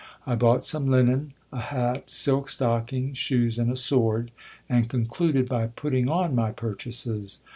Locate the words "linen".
0.89-1.33